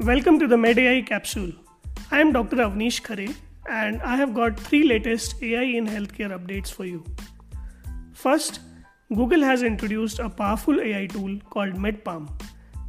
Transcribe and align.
Welcome 0.00 0.40
to 0.40 0.48
the 0.48 0.56
MedAI 0.56 1.06
capsule. 1.06 1.52
I 2.10 2.20
am 2.20 2.32
Dr. 2.32 2.56
Avneesh 2.56 3.00
Khare 3.00 3.32
and 3.70 4.02
I 4.02 4.16
have 4.16 4.34
got 4.34 4.58
three 4.58 4.82
latest 4.82 5.40
AI 5.40 5.62
in 5.62 5.86
healthcare 5.86 6.36
updates 6.36 6.68
for 6.72 6.84
you. 6.84 7.04
First, 8.12 8.58
Google 9.14 9.42
has 9.42 9.62
introduced 9.62 10.18
a 10.18 10.28
powerful 10.28 10.80
AI 10.80 11.06
tool 11.06 11.38
called 11.48 11.74
MedPalm, 11.74 12.28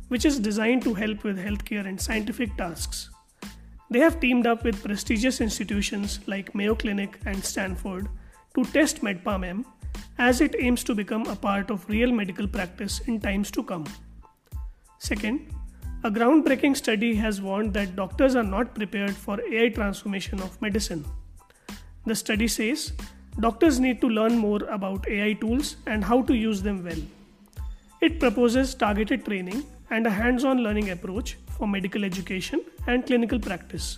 which 0.07 0.25
is 0.25 0.39
designed 0.39 0.81
to 0.81 0.95
help 0.95 1.23
with 1.23 1.37
healthcare 1.37 1.85
and 1.85 2.01
scientific 2.01 2.57
tasks. 2.57 3.11
They 3.91 3.99
have 3.99 4.19
teamed 4.19 4.47
up 4.47 4.63
with 4.63 4.83
prestigious 4.83 5.41
institutions 5.41 6.19
like 6.25 6.55
Mayo 6.55 6.73
Clinic 6.73 7.19
and 7.27 7.45
Stanford 7.45 8.09
to 8.55 8.65
test 8.65 9.03
MedPalm 9.03 9.45
M 9.45 9.65
as 10.17 10.41
it 10.41 10.55
aims 10.57 10.83
to 10.85 10.95
become 10.95 11.27
a 11.27 11.35
part 11.35 11.69
of 11.69 11.87
real 11.87 12.11
medical 12.11 12.47
practice 12.47 12.99
in 13.01 13.19
times 13.19 13.51
to 13.51 13.63
come. 13.63 13.85
Second, 14.97 15.53
a 16.05 16.09
groundbreaking 16.11 16.77
study 16.77 17.15
has 17.15 17.41
warned 17.41 17.73
that 17.73 17.95
doctors 17.95 18.35
are 18.35 18.43
not 18.43 18.75
prepared 18.75 19.15
for 19.15 19.39
AI 19.41 19.69
transformation 19.69 20.39
of 20.39 20.61
medicine. 20.61 21.03
The 22.05 22.13
study 22.13 22.47
says 22.47 22.91
doctors 23.39 23.79
need 23.79 24.01
to 24.01 24.09
learn 24.09 24.37
more 24.37 24.59
about 24.65 25.07
AI 25.09 25.33
tools 25.33 25.77
and 25.87 26.03
how 26.03 26.21
to 26.21 26.35
use 26.35 26.61
them 26.61 26.83
well. 26.83 26.99
It 28.01 28.19
proposes 28.19 28.75
targeted 28.75 29.25
training 29.25 29.63
and 29.89 30.05
a 30.05 30.11
hands 30.11 30.45
on 30.45 30.59
learning 30.59 30.91
approach 30.91 31.37
for 31.57 31.67
medical 31.67 32.05
education 32.05 32.61
and 32.85 33.03
clinical 33.07 33.39
practice. 33.39 33.97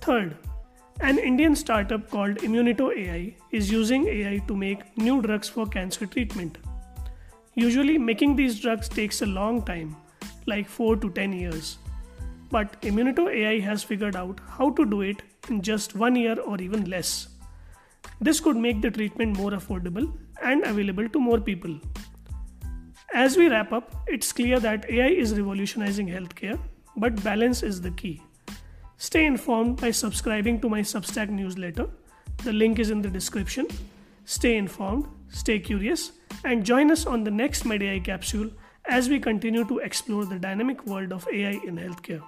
Third, 0.00 0.36
an 1.00 1.18
Indian 1.18 1.56
startup 1.56 2.08
called 2.08 2.36
Immunito 2.36 2.96
AI 2.96 3.34
is 3.50 3.72
using 3.72 4.06
AI 4.06 4.38
to 4.46 4.54
make 4.54 4.96
new 4.96 5.20
drugs 5.20 5.48
for 5.48 5.66
cancer 5.66 6.06
treatment. 6.06 6.58
Usually, 7.56 7.98
making 7.98 8.36
these 8.36 8.60
drugs 8.60 8.88
takes 8.88 9.22
a 9.22 9.26
long 9.26 9.62
time 9.62 9.96
like 10.46 10.68
4 10.68 10.96
to 10.96 11.10
10 11.10 11.32
years. 11.32 11.78
But 12.50 12.80
Immunito 12.82 13.32
AI 13.32 13.60
has 13.60 13.82
figured 13.82 14.16
out 14.16 14.40
how 14.46 14.70
to 14.70 14.84
do 14.84 15.02
it 15.02 15.22
in 15.48 15.62
just 15.62 15.94
one 15.94 16.16
year 16.16 16.38
or 16.40 16.60
even 16.60 16.90
less. 16.90 17.28
This 18.20 18.40
could 18.40 18.56
make 18.56 18.82
the 18.82 18.90
treatment 18.90 19.36
more 19.36 19.52
affordable 19.52 20.12
and 20.42 20.64
available 20.64 21.08
to 21.08 21.20
more 21.20 21.40
people. 21.40 21.78
As 23.12 23.36
we 23.36 23.48
wrap 23.48 23.72
up, 23.72 23.94
it's 24.06 24.32
clear 24.32 24.60
that 24.60 24.88
AI 24.88 25.08
is 25.08 25.38
revolutionizing 25.38 26.08
healthcare, 26.08 26.58
but 26.96 27.22
balance 27.24 27.62
is 27.62 27.80
the 27.80 27.90
key. 27.90 28.22
Stay 28.98 29.26
informed 29.26 29.80
by 29.80 29.90
subscribing 29.90 30.60
to 30.60 30.68
my 30.68 30.80
Substack 30.80 31.30
newsletter. 31.30 31.88
The 32.44 32.52
link 32.52 32.78
is 32.78 32.90
in 32.90 33.00
the 33.00 33.10
description. 33.10 33.66
Stay 34.26 34.56
informed, 34.56 35.06
stay 35.28 35.58
curious, 35.58 36.12
and 36.44 36.64
join 36.64 36.90
us 36.90 37.06
on 37.06 37.24
the 37.24 37.30
next 37.30 37.64
MedAI 37.64 38.04
capsule 38.04 38.50
as 38.86 39.08
we 39.08 39.20
continue 39.20 39.64
to 39.64 39.78
explore 39.78 40.24
the 40.24 40.38
dynamic 40.38 40.86
world 40.86 41.12
of 41.12 41.26
AI 41.32 41.60
in 41.64 41.76
healthcare. 41.76 42.22